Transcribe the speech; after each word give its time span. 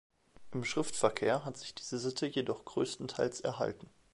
Im 0.51 0.63
Schriftverkehr 0.65 1.45
hat 1.45 1.57
sich 1.57 1.75
diese 1.75 1.99
Sitte 1.99 2.25
jedoch 2.25 2.65
größtenteils 2.65 3.39
erhalten. 3.39 3.87